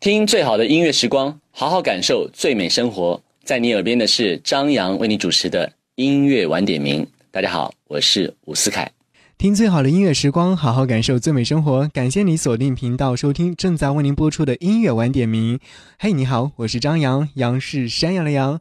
[0.00, 3.22] 听最好的音乐时光，好好感受最美生活。
[3.44, 7.06] 在你耳边的是张扬为你主持的音乐晚点名。
[7.30, 8.90] 大家好，我是伍思凯。
[9.36, 11.86] 听最好的音乐时光，好好感受最美生活。
[11.92, 15.60] 感谢你锁定频道收听正在为您播出的音乐晚点名。
[15.98, 18.58] 嘿，你好，我是张扬，杨是山羊的羊。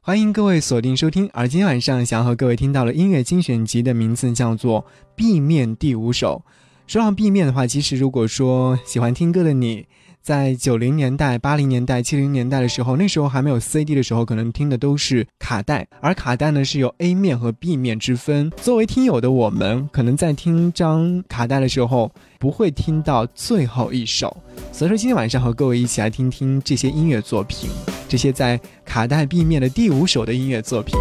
[0.00, 1.28] 欢迎各位锁定收听。
[1.32, 4.82] 而今天晚上想要和各位听到的音乐精选集的名字叫做
[5.16, 6.44] 《B 面第五首》。
[6.86, 9.86] 说到 B 面的话，其实如果说喜欢听歌的你。
[10.26, 18.50] 在九零年代、八零年代、七零年代的时候，那时候还没有 CD 的时候，可能听的都是卡带，而卡带呢是有 A 面和 B 面之分。
[18.56, 22.10] 作为听友的我们，可能在听张卡带的时候，
[22.40, 24.36] 不会听到最后一首。
[24.72, 27.70] 所以说，今天晚上和各位一起来听听这些音乐作品，
[28.08, 30.98] 这些在卡带 B 面的第五首的音乐作品，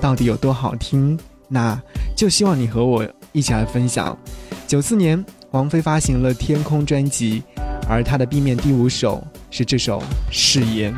[0.00, 1.16] 到底有多好听？
[1.46, 1.80] 那
[2.16, 4.18] 就希望你和我一起来分享。
[4.66, 7.40] 九四年，王菲发行了《天空》专辑。
[7.88, 10.92] 而他的 B 面第五首是这首《誓言》，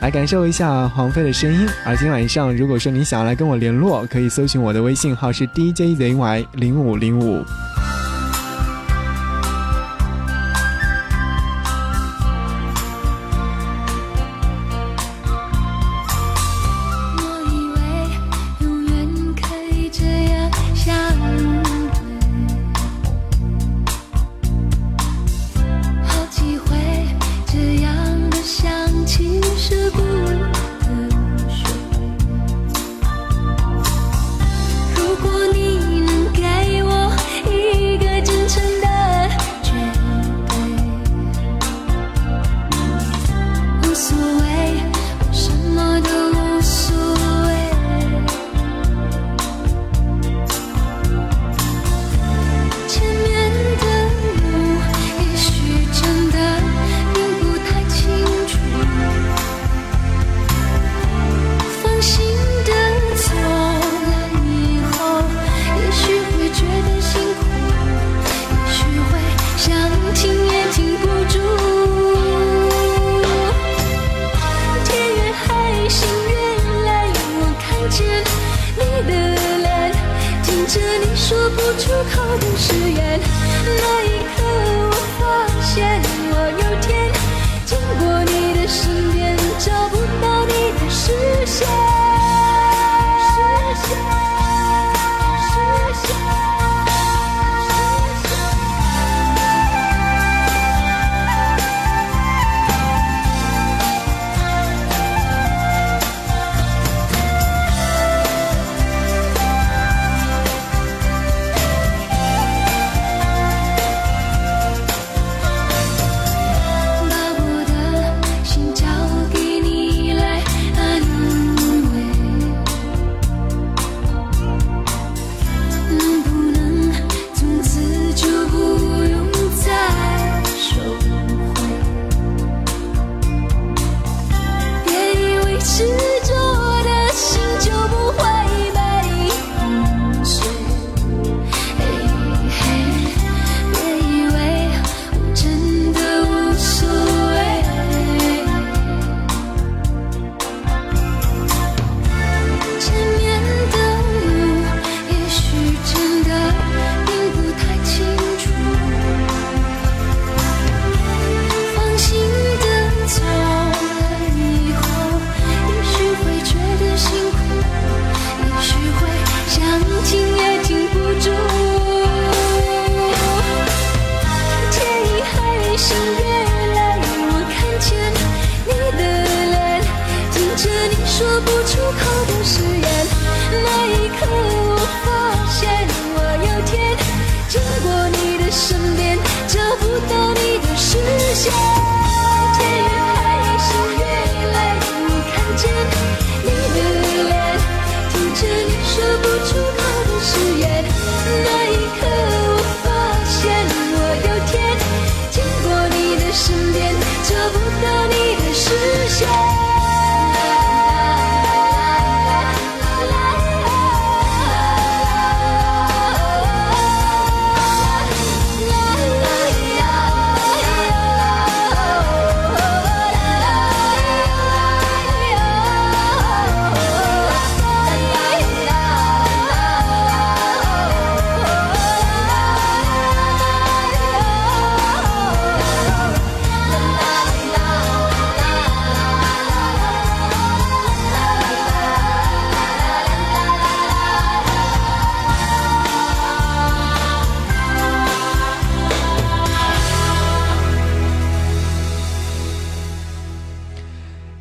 [0.00, 1.66] 来感受一下黄飞的声音。
[1.84, 7.42] 而今晚上，如果说你想要来跟我联络，可以搜寻我的微信号是 DJZY 零五零五。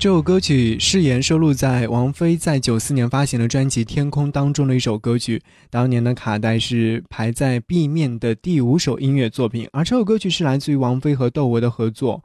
[0.03, 5.41] 这首歌曲誓言收录在王菲在九四年发行的专辑《天空》当中的一首歌曲。
[5.69, 12.21] 当年的卡带是排在 B 面的第五首音乐作品，而这首歌曲是来自于王菲和窦唯的合作。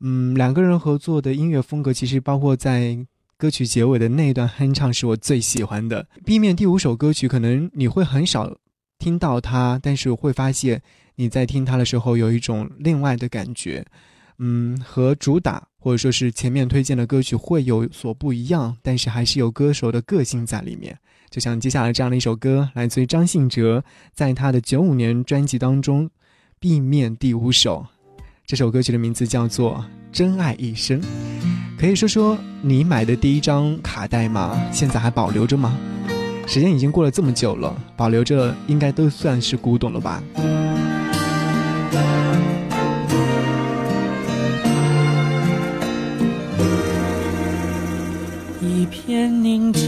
[0.00, 2.98] 嗯，两个人合作的音乐风格，其实包括在
[3.38, 6.06] 歌曲结尾的那一段哼唱，是我最喜欢的。
[6.26, 8.54] B 面第五首歌曲，可能你会很少
[8.98, 10.82] 听到它，但是会发现
[11.14, 13.82] 你在听它的时候有一种另外的感觉。
[14.40, 20.98] 嗯，和主打或者说是前面推荐的歌曲会有所不一样，但是还是有歌手的个性在里面。
[21.30, 23.84] 就像接下来这样的一首歌，来自于张信哲，
[24.14, 26.10] 在他的九五年专辑当中
[26.58, 27.86] ，B 面第五首，
[28.46, 29.74] 这首歌曲的名字叫做
[30.10, 31.00] 《真爱一生》。
[31.78, 34.58] 可以说说你买的第一张卡带吗？
[34.72, 35.78] 现在还保留着吗？
[36.46, 40.22] 时间已经过了这么久了，保留着应该都算是古董了吧。
[48.90, 49.86] 片宁静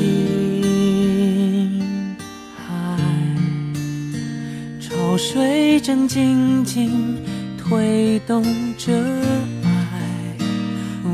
[2.56, 2.97] 海，
[4.81, 7.17] 潮水正静静
[7.58, 8.43] 推动
[8.76, 8.93] 着
[9.64, 9.70] 爱。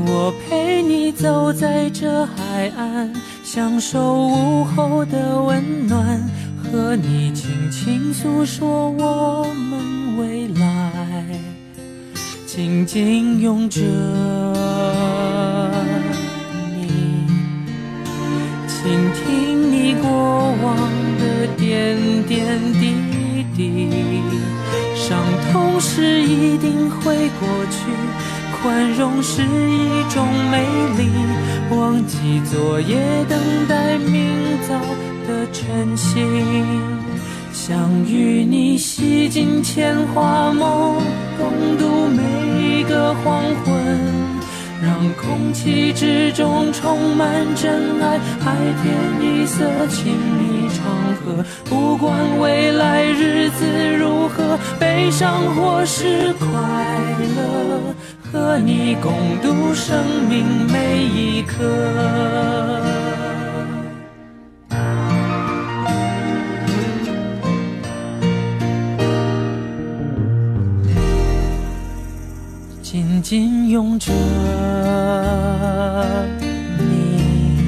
[0.05, 3.13] 我陪你走在这海岸，
[3.43, 6.21] 享受午后的温暖，
[6.61, 11.39] 和你轻轻诉说我们未来，
[12.45, 13.81] 紧紧拥着。
[18.87, 20.09] 倾听你过
[20.63, 20.77] 往
[21.19, 23.89] 的点点滴滴，
[24.95, 25.19] 伤
[25.51, 27.79] 痛是一定会过去，
[28.61, 30.65] 宽容是一种美
[30.97, 31.09] 丽。
[31.69, 32.95] 忘记昨夜，
[33.27, 33.37] 等
[33.67, 34.79] 待明早
[35.27, 36.21] 的晨曦，
[37.51, 40.95] 想与你洗尽铅华梦，
[41.37, 44.16] 共度每一个黄昏。
[44.81, 50.85] 让空气之中充满真爱，海天一色，亲密长
[51.15, 51.43] 河。
[51.65, 53.65] 不管未来日子
[53.97, 56.47] 如何，悲伤或是快
[57.35, 57.95] 乐，
[58.31, 62.96] 和你共度生命每一刻。
[73.29, 74.09] 紧拥着
[76.79, 77.59] 你，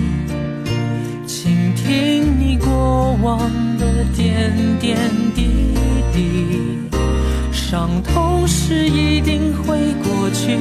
[1.28, 3.38] 倾听你过往
[3.78, 4.98] 的点点
[5.36, 5.74] 滴
[6.14, 6.80] 滴。
[7.52, 10.58] 伤痛是一定会过去，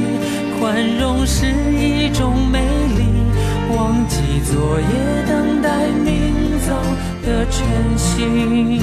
[0.58, 3.04] 宽容是一种美丽。
[3.76, 4.16] 忘记
[4.50, 4.86] 昨夜，
[5.28, 6.74] 等待明早
[7.24, 7.64] 的晨
[7.96, 8.82] 曦。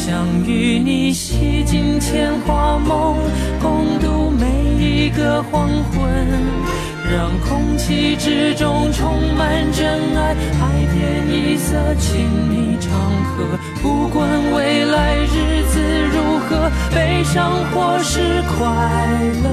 [0.00, 3.16] 想与你洗尽铅华梦，
[3.60, 4.48] 共度每。
[4.80, 6.10] 一个黄昏，
[7.10, 9.86] 让空气之中充满真
[10.16, 12.90] 爱，海天一色，亲密长
[13.24, 13.58] 河。
[13.82, 15.80] 不管未来日子
[16.12, 18.66] 如何，悲伤或是快
[19.42, 19.48] 乐，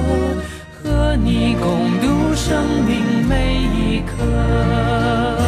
[0.82, 5.47] 和你共度生命每一刻。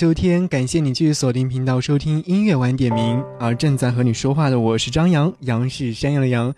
[0.00, 3.22] 秋天，感谢你继续锁定频道收听音乐晚点名。
[3.38, 6.54] 而正在和你说话的我是张扬，杨是山羊的羊，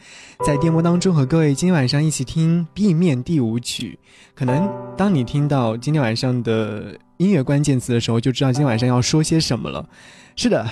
[0.47, 3.99] 在电波当中和各位今天晚上一起听 B 面第五曲。
[4.33, 9.85] 可能当你听到今天晚上的音乐关键词的时候，就知道今天晚上要说些什么了。
[10.37, 10.65] 是的，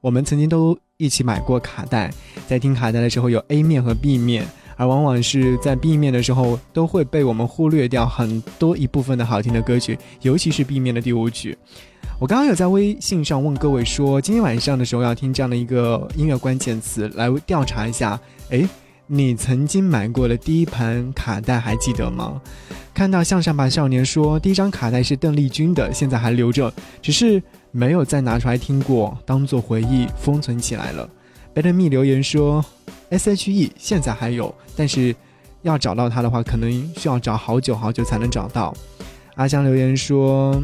[0.00, 2.10] 我们曾经都一起买过卡带，
[2.46, 4.46] 在听卡带的时候有 A 面和 B 面。
[4.78, 11.56] 而往往是在 B 面的时候，都会被我们忽略掉很多一部分的好听的歌曲，尤其是 B 面的第五曲。
[12.18, 18.18] 我刚刚有在微信上问各位说，今天晚上的时候要听这样的一个音乐关键词，来调查一下，
[18.48, 18.66] 诶，
[19.06, 22.40] 你曾经买过的第一盘卡带还记得吗？
[22.94, 31.06] 看到向上吧少年说，第一张卡带是邓丽君的，现在还留着，只是没有再拿出来听过，当做回忆封存起来了。
[31.54, 32.64] Better Me 留言说。
[33.08, 35.14] S.H.E 现在还有，但是
[35.62, 38.74] 要找到它的话，可能需要找好久好久才能找到。
[39.36, 40.60] 阿香留言说：“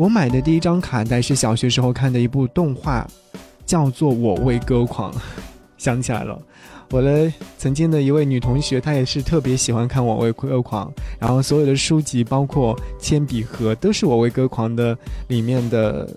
[0.00, 3.06] 我买的第一张卡带是小学时候看的一部动画，
[3.66, 5.12] 叫做《我为歌狂》。
[5.76, 6.40] 想起来了，
[6.88, 10.88] 我的曾经的一位女同学，她也是特别喜欢看《我为歌狂》，
[11.18, 14.96] 然后所有的书籍，包括铅笔盒，都是《我为歌狂》的
[15.28, 16.08] 里面的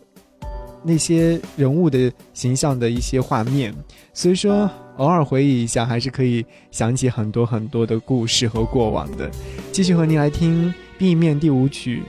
[0.82, 3.76] 那些人物的形象的一些画面，
[4.14, 9.28] 所以说。”偶尔回忆一下，还是可以想起很多很多的故事和过往的。
[9.72, 12.04] 继续和您来听 B 面第五曲，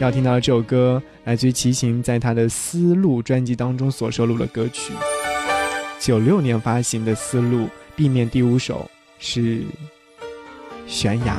[0.00, 4.92] 要听到这首歌来自于齐秦在他的《丝路》专辑当中所收录的歌曲，
[5.98, 7.64] 九六年发行的《丝路》
[7.96, 9.40] B 面第五首是
[10.86, 11.34] 《悬崖》。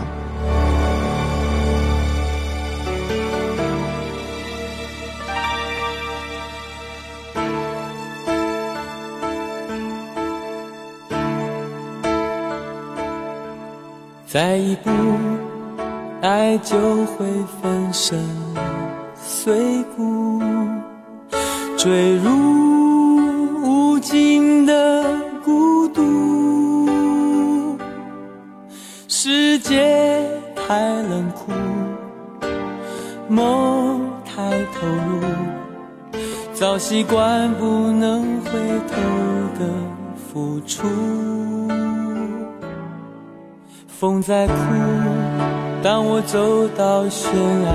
[14.28, 14.92] 再一步，
[16.26, 17.28] 爱就会
[17.62, 18.20] 粉身
[19.16, 20.42] 碎骨，
[21.78, 22.32] 坠入
[23.62, 25.04] 无尽的
[25.44, 27.78] 孤独。
[29.08, 31.52] 世界太冷酷，
[33.30, 35.22] 梦太投入，
[36.56, 38.52] 早习惯不能回
[38.88, 38.98] 头
[39.60, 39.70] 的
[40.16, 40.88] 付出。
[43.88, 44.54] 风在哭，
[45.86, 47.70] 当我走到悬崖，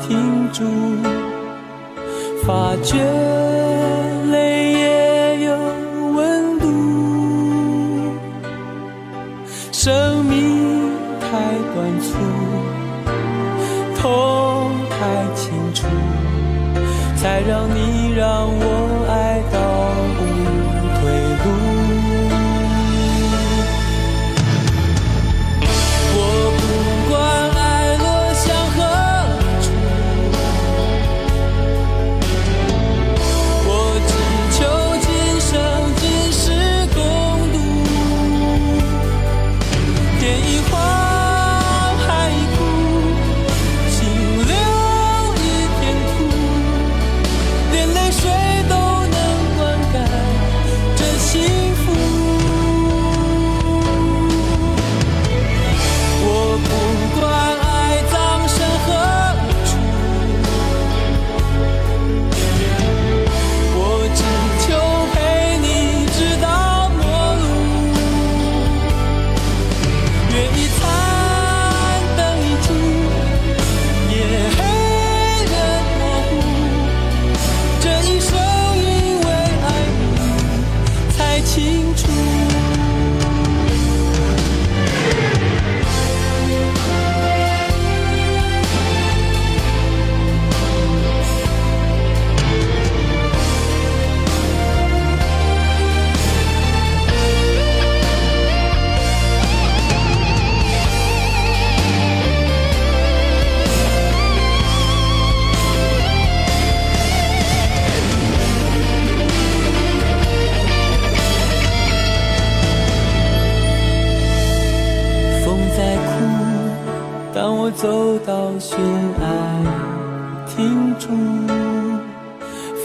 [0.00, 0.64] 停住，
[2.46, 2.96] 发觉
[4.32, 5.52] 泪也有
[6.16, 6.64] 温度。
[9.70, 10.90] 生命
[11.20, 11.28] 太
[11.74, 12.16] 短促，
[14.00, 14.96] 痛太
[15.34, 15.86] 清楚，
[17.16, 17.77] 才让你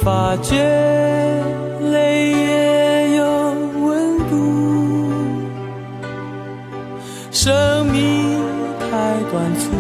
[0.04, 0.58] 发觉
[1.92, 3.24] 泪也有
[3.80, 4.32] 温度。
[7.32, 8.42] 生命
[8.80, 8.88] 太
[9.32, 9.72] 短促，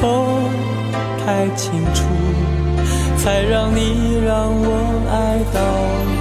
[0.00, 0.48] 痛
[1.24, 2.04] 太清楚，
[3.18, 4.68] 才让你让我
[5.10, 6.15] 爱到。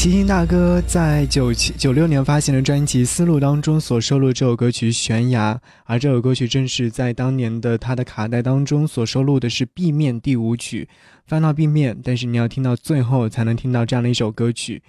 [0.00, 10.88] 齐秦大哥在九七九六年发行的专辑《思路》当中所收录这首歌曲《悬崖》，而这首歌曲正是在当年的他的卡带当中所收录的是 B 面第五曲，
[11.26, 14.82] 翻到 B 面，但是你要听到最后才能听到这样的一首歌曲。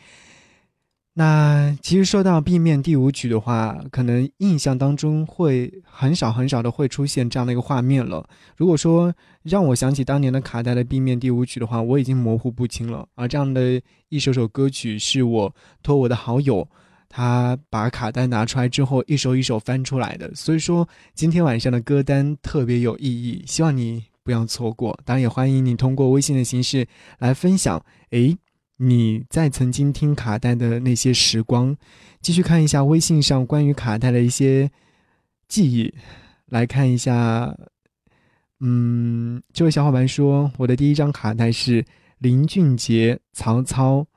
[1.14, 8.26] 那其实说到 B 面第五曲的话，可能印象当中会很少很少的会出现这样的一个画面了。
[8.56, 13.06] 如果说让我想起当年的卡带的 B 面第五曲的话，我已经模糊不清了。
[13.16, 16.66] 而这样的一首首歌曲，是我托我的好友，
[17.10, 20.34] 他把卡带拿出来之后，一首一首翻出来的。
[20.34, 24.98] 所以说今天晚上的歌单特别有意义，希望你不要错过。
[25.04, 26.88] 当然也欢迎你通过微信的形式
[27.20, 27.84] 来分享。
[28.12, 28.38] 诶。
[28.84, 31.78] 你在曾经听卡带的那些时光，
[32.20, 34.72] 继续看一下微信上关于卡带的一些
[35.48, 35.94] 记忆，
[36.48, 37.56] 来看一下。
[38.60, 41.86] 嗯，这位小伙伴说，我的第一张卡带是
[42.18, 44.08] 林俊杰、曹操，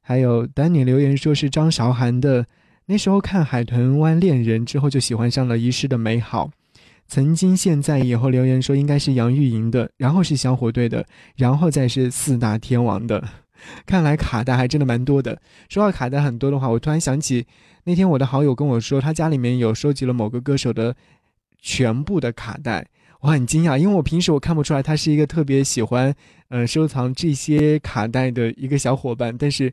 [0.00, 2.46] 还有丹尼留言说是张韶涵的。
[2.86, 6.50] 那时候看《海豚湾恋人》之后，就喜欢上了遗失的美好。
[7.06, 11.06] 曾经、现在、以后留言说应该是杨钰莹的，然后是小虎队的，
[11.36, 13.22] 然后再是四大天王的。
[13.86, 15.40] 看来卡带还真的蛮多的。
[15.68, 17.46] 说到卡带很多的话，我突然想起
[17.84, 20.94] 那天我的好友跟我说，他家里面有收集了某个歌手的
[21.60, 22.86] 全部的卡带。
[23.20, 26.14] 我很惊讶，因为我平时我看不出来他是一个特别喜欢
[26.48, 29.34] 呃收藏这些卡带的一个小伙伴。
[29.38, 29.72] 但是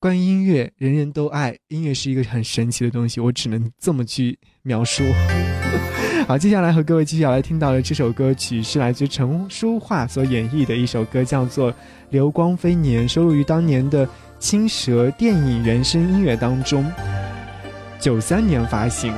[0.00, 5.04] 关于音乐，人人都爱音乐是一个很神奇的东西，我只能这么去描述。
[6.30, 11.74] 好，接下来和各位继续要来听到的这首歌曲是来自陈淑桦所演绎的一首歌，叫做。
[12.10, 14.06] 流光飞年收录于当年的
[14.38, 16.86] 《青蛇》电影原声音乐当中，
[17.98, 19.12] 九三年发行。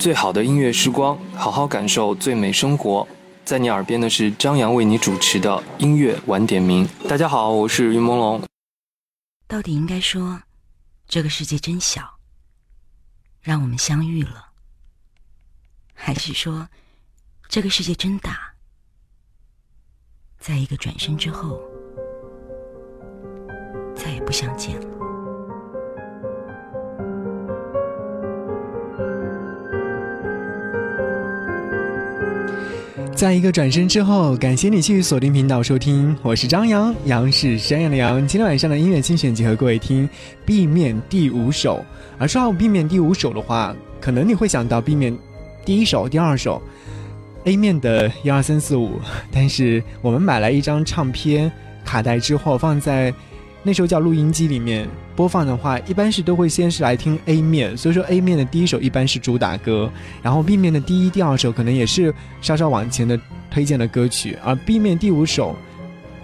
[0.00, 3.06] 最好的音乐时光，好好感受最美生活。
[3.44, 6.88] 在你耳边的是张扬为你主持的音乐晚点名。
[7.06, 8.42] 大家好，我是云朦胧。
[9.46, 10.40] 到底应该说，
[11.06, 12.14] 这个世界真小，
[13.42, 14.46] 让我们相遇了，
[15.92, 16.66] 还是说，
[17.46, 18.54] 这个世界真大，
[20.38, 21.60] 在一个转身之后，
[23.94, 24.99] 再也不相见了？
[33.20, 38.26] 在一个转身之后，感谢你继续锁定频道收听，我是张扬，杨是山羊的羊。
[38.26, 40.08] 今天晚上的音乐精选集和各位听
[40.46, 41.84] B 面第五首。
[42.18, 45.14] 而说到 B 面第五首的话，可能你会想到 B 面
[45.66, 46.62] 第一首、第二首
[47.44, 48.92] ，A 面的一二三四五。
[49.30, 51.52] 但是我们买来一张唱片
[51.84, 53.12] 卡带之后，放在。
[53.62, 59.90] 那时候叫录音机里面播放的话，一般是都会先是来听 A 面，所以说 A 面的第一首一般是主打歌，
[60.22, 63.20] 然后 B 面的第一、第二首可能也是稍稍往前的
[63.50, 65.54] 推荐的歌曲，而 B 面第五首，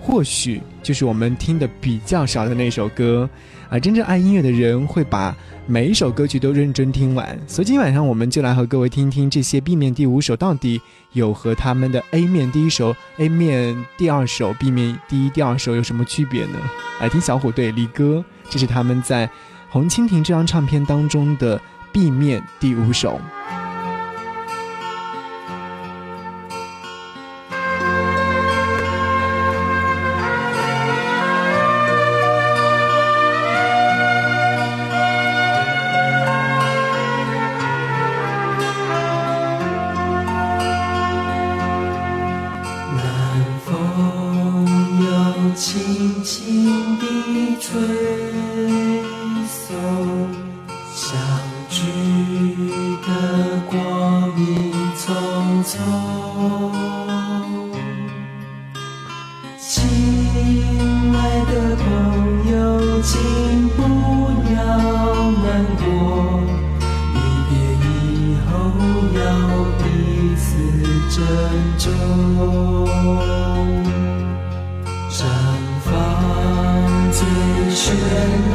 [0.01, 3.29] 或许就是我们听的比较少的那首歌。
[3.69, 5.35] 而真正爱音乐的人会把
[5.67, 10.81] 每一首歌曲都认真听完，所以今天晚上我们就来和各位听听这些 B 面第五首到底
[11.13, 16.59] 有和他们的 A 面第一首、A 面第二首、B 面第一、第二首有什么区别呢？
[17.01, 19.27] 来听小虎队《离歌》，这是他们在
[19.69, 21.61] 《红蜻蜓》这张唱片当中的
[21.93, 23.21] B 面第五首。
[77.87, 78.46] should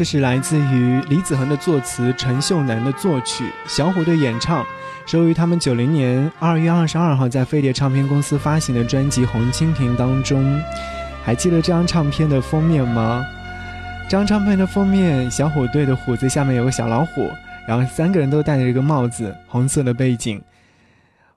[0.00, 4.64] 这是来自于李子恒的作词，陈秀楠的作曲，小虎队演唱，
[5.04, 10.58] 收于他们九零年二月二十二号在飞碟唱片公司发行的专辑《红蜻蜓》当中。
[11.22, 13.22] 还记得这张唱片的封面吗？
[14.04, 17.30] 这张唱片的封面，小虎队的虎子下面有个小老虎，
[17.68, 20.40] 然后三个人都戴着一个帽子，红色的背景。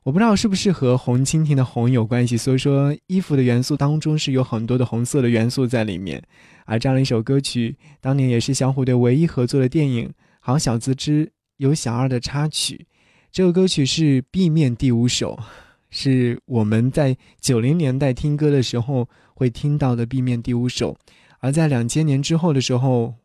[0.04, 6.24] 我不知道是不是和红蜻蜓的红有关系，所以说衣服的元素当中是有很多的红色的元素在里面。
[6.66, 10.08] 而这样的一首歌曲，当年也是小虎队唯一合作的电影
[10.40, 12.86] 《好小子之有小二》的插曲。
[13.32, 15.40] 这个歌曲是 B 面第五首，
[15.90, 20.98] 是我们在九零年代听歌的时候会听到的 B 面第五首。
[21.40, 23.16] 而在两千年之后的时候，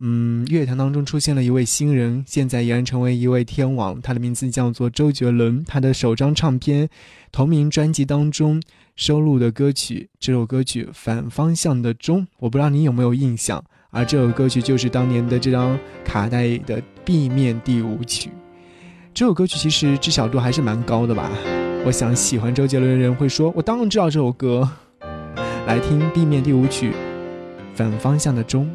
[0.00, 5.62] 嗯，乐坛当中出现了一位新人，现在已然成为一位天王，他的名字叫做周杰伦。
[5.64, 6.88] 他的首张唱片
[7.30, 8.62] 同名专辑当中。
[8.94, 13.62] 收录的歌曲，这首歌曲《反方向的钟》，我不知道你有没有印象。
[13.90, 18.30] 而这首歌曲就是当年的这张卡带的 B 面第五曲。
[19.14, 21.30] 这首歌曲其实知晓度还是蛮高的吧？
[21.84, 24.68] 我想喜欢周杰伦的人会说：“我当然知道这首歌。”
[25.66, 26.90] 来听 B 面第五曲
[27.74, 28.66] 《反方向的钟》。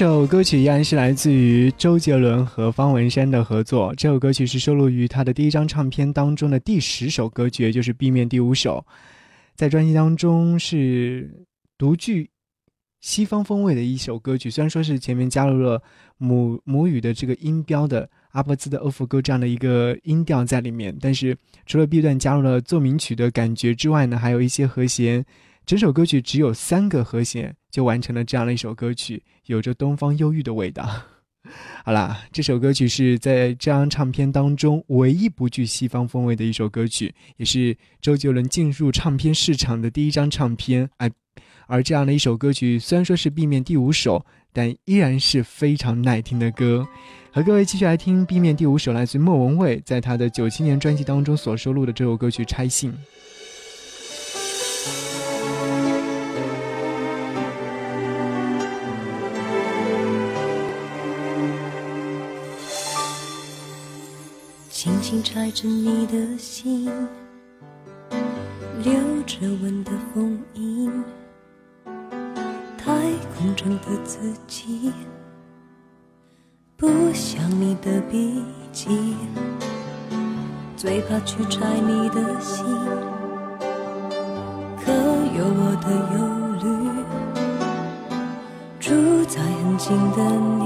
[0.00, 3.94] 这首歌曲依然是来自于周杰伦和方文山的合作。
[3.96, 8.82] 这首歌曲是收录于他的第一张唱片当中的第十首歌曲，也就是 B 面第五首。
[9.54, 11.44] 在专辑当中是
[11.76, 12.30] 独具
[13.02, 14.48] 西方风味的一首歌曲。
[14.48, 15.82] 虽然说是前面加入了
[16.16, 21.36] 母母语的这个音标的阿波兹的欧福歌这样的一个音调在里面，但是
[21.66, 25.22] 除了 B 段加入了奏鸣曲的感觉之外呢，还有一些和弦。
[25.70, 30.84] 整首歌曲只有三个和弦就完成了这样的一首歌曲，有着东方忧郁的味道。
[31.86, 40.90] 好啦，这首歌曲是在这张唱片当中唯一不具西方风味的一首歌曲，也是周杰伦进入唱片市场的第一张唱片。
[40.96, 41.08] 哎，
[41.68, 46.84] 而这样的一首歌曲虽然说是 B 面第五首，但依然是非常耐听的歌。
[47.30, 52.92] 和各位继续来听 B 面第五首，来自莫文蔚在他的九七年专辑当中所收录的这首歌曲《拆信》。
[65.10, 66.88] 轻拆着你的心，
[68.84, 68.92] 留
[69.26, 70.88] 着吻的封印。
[72.78, 72.94] 太
[73.36, 74.92] 空中的自己，
[76.76, 79.16] 不像你的笔迹。
[80.76, 82.64] 最怕去拆你的心，
[84.78, 86.20] 可有我的忧
[86.62, 86.70] 虑？
[88.78, 90.22] 住在很近的
[90.60, 90.62] 你，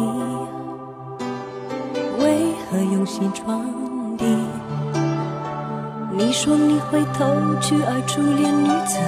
[2.23, 3.65] 为何用心装？
[6.17, 8.99] 你说你会头去爱初恋女子，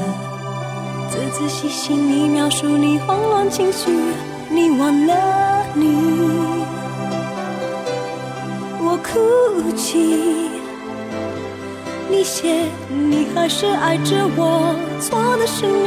[1.10, 3.90] 仔仔细细你描述你慌乱情绪，
[4.50, 5.14] 你忘了
[5.74, 5.96] 你，
[8.80, 10.50] 我哭泣。
[12.08, 15.86] 你写你还是爱着我，错的是你。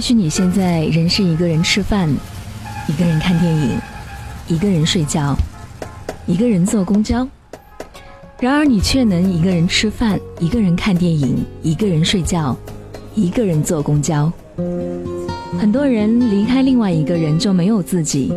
[0.00, 2.08] 也许你现在仍是一个人吃饭，
[2.88, 3.78] 一个人看电影，
[4.48, 5.36] 一个人睡觉，
[6.24, 7.28] 一个人坐公交。
[8.38, 12.56] 然而，你却能一个人吃饭，一个人看电影，一个人睡觉，
[13.14, 14.32] 一个人坐公交。
[15.58, 18.32] 很多人离开另外一个人就没有自己，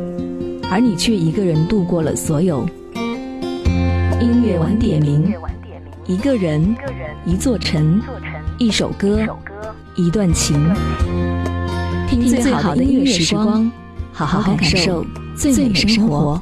[0.70, 2.68] 而你却一个人度过了所有。
[4.20, 5.34] 音乐晚点名，
[6.08, 6.76] 一个人，
[7.26, 8.02] 一座城，
[8.58, 9.26] 一首歌，
[9.96, 10.58] 一段情。
[12.10, 13.72] 听最好的音乐时光，
[14.12, 16.42] 好好感受最美生活。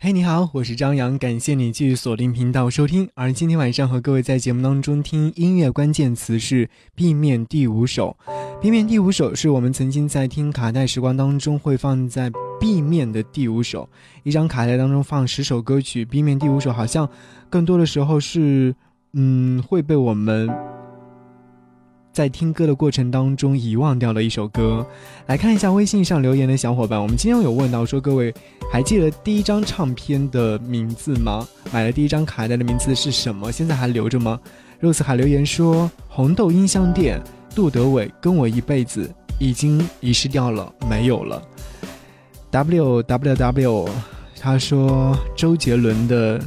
[0.00, 3.08] 嘿，你好，我是张扬，感谢你继续锁定频道收听。
[3.14, 8.16] 而今天晚上和各位在节目当中听音乐关键词是 B 面第五首。
[8.60, 13.88] B 面第五首是我们曾经在听卡带时光当中会放在 B 面的第五首。
[14.24, 17.08] 一张卡带当中放十首歌曲，B 面第五首好像
[17.48, 18.74] 更多的时候是，
[19.12, 20.48] 嗯，会被我们。
[22.12, 24.84] 在听歌的过程当中遗忘掉了一首歌，
[25.26, 27.00] 来看一下微信上留言的小伙伴。
[27.00, 28.34] 我们今天有问到说，各位
[28.70, 31.46] 还记得第一张唱片的名字吗？
[31.72, 33.52] 买了第一张卡带的名字是什么？
[33.52, 34.40] 现在还留着吗
[34.80, 37.22] ？Rose 还留言说，红豆音像店，
[37.54, 39.08] 杜德伟跟我一辈子
[39.38, 41.40] 已经遗失掉了，没有了。
[42.50, 43.88] W W W，
[44.40, 46.40] 他说周杰伦的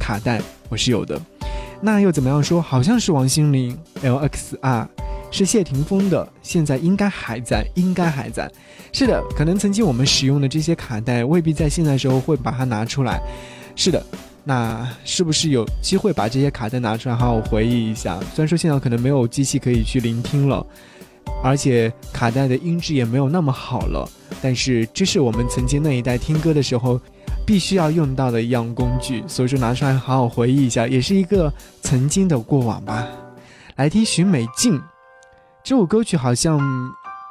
[0.00, 0.40] 卡带
[0.70, 1.20] 我是有的。
[1.80, 2.60] 那又怎么样说？
[2.60, 4.88] 好像是王心凌 L X R，
[5.30, 8.50] 是谢霆锋的，现在应该还在，应该还在。
[8.92, 13.20] 是的，可能曾经我们使用的这些卡带，未必在现在时候会把它拿出来。
[13.76, 14.02] 是的，
[14.42, 18.18] 那是不是有机会把这些卡带拿出来，好好回忆一下？
[18.34, 20.66] 虽然说现在可能没有机器可以去聆听了，
[21.44, 24.08] 而且卡带的音质也没有那么好了，
[24.40, 26.98] 但是这是我们曾经那一代听歌的时候。
[27.46, 33.06] 必须要用到的一样工具，所以说拿出来好好回忆一下，也是一个曾经的过往吧。
[33.76, 34.82] 来听许美静
[35.62, 36.58] 这首歌曲，好像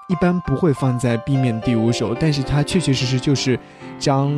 [0.08, 3.60] 一般不会放在 B 面第五首，但是它确确实实就是
[4.00, 4.34] 将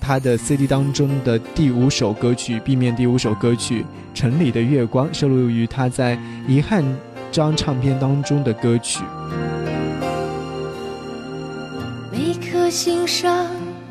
[0.00, 3.82] 他的 CD 当中的第五首歌曲 B 面第五首歌曲
[4.14, 6.16] 《城里的月光》收录于他在
[6.46, 6.84] 《遗憾》
[7.30, 9.02] 张唱片当中的歌曲。
[12.10, 13.61] 每颗心上。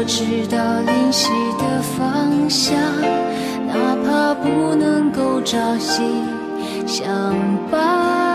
[0.00, 1.28] 我知道灵犀
[1.58, 2.78] 的方向，
[3.66, 6.04] 哪怕不能够朝夕
[6.86, 7.34] 相
[7.68, 8.27] 伴。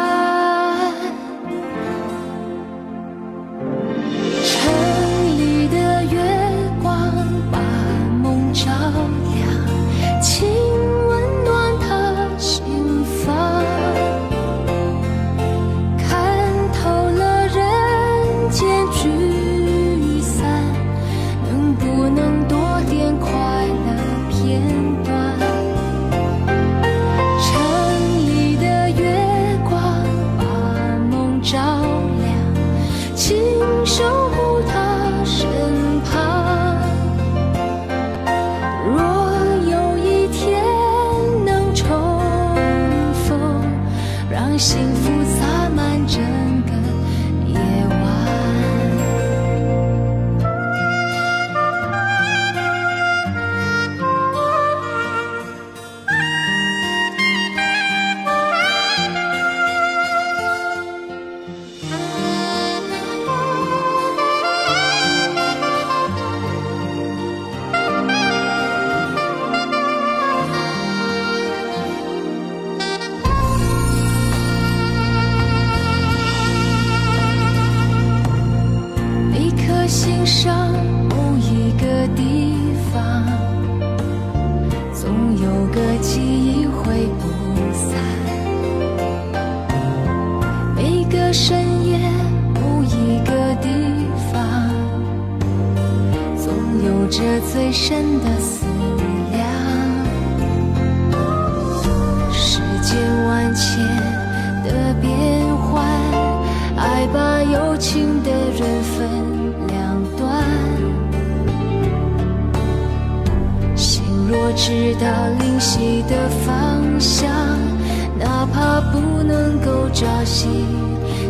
[119.94, 120.66] 朝夕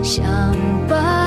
[0.01, 0.23] 相
[0.87, 1.22] 伴。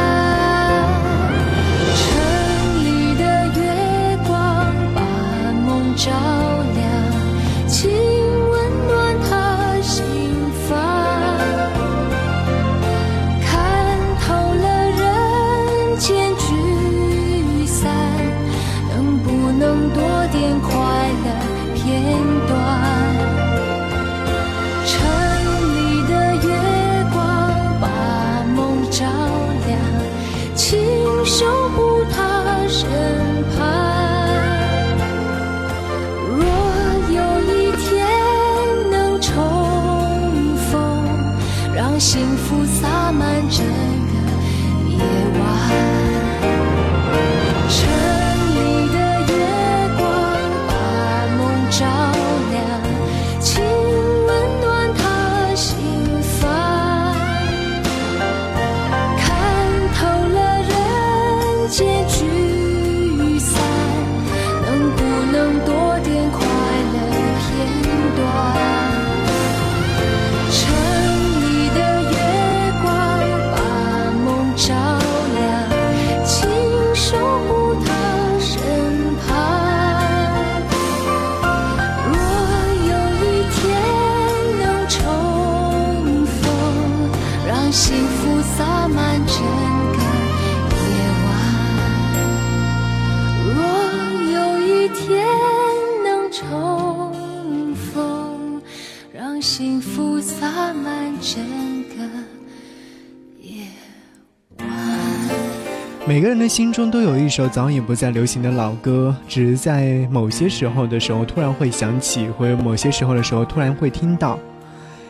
[106.16, 114.38] 每个人的心中都有一首早已不再流行的老歌，只是在某些时候的时候突然会想起，或者某些时候的时候突然会听到。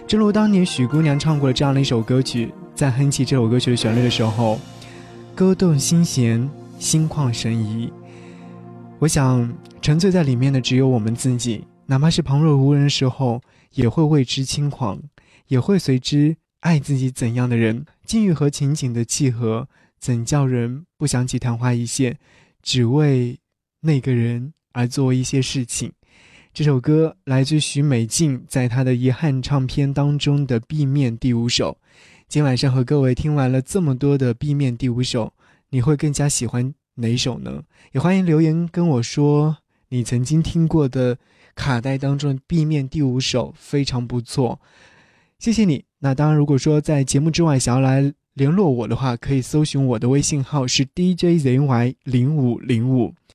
[0.05, 4.59] 正如当年许姑娘唱过了这样的一首歌曲，在哼起这首歌曲的旋律的时候，
[5.33, 6.51] 歌动心弦，
[6.81, 7.93] 心旷神怡。
[8.99, 9.49] 我想，
[9.81, 13.41] 沉醉在里面的只有我们自己，哪怕是旁若无人的时候，
[13.75, 14.99] 也会为之轻狂，
[15.47, 17.87] 也会随之爱自己怎样的人。
[18.05, 19.69] 境遇和情景的契合，
[20.07, 22.17] 怎叫人不想起昙花一现，
[22.63, 23.37] 只为
[23.81, 25.91] 那个人而做一些事情？
[26.55, 31.77] 这首歌来自许美静在她的遗憾唱片当中的 B 面第五首。
[32.29, 35.33] 今晚上和各位听完了这么多的 B 面第五首，
[35.71, 37.65] 你会更加喜欢哪首呢？
[37.91, 39.57] 也欢迎留言跟我说，
[39.89, 41.19] 你曾经听过的
[41.57, 44.61] 卡带当中的 B 面第五首非常不错，
[45.41, 45.85] 谢谢你。
[45.99, 53.15] 那当然，如果说在节目之外想要来联络我的话，可以搜寻我的微信号是 DJZY 零五零五。